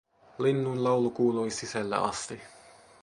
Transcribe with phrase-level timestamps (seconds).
[0.37, 2.41] Linnunlaulu kuului sisälle asti